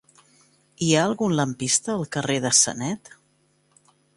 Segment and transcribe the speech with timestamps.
[0.85, 3.17] Hi ha algun lampista al carrer de Sanet?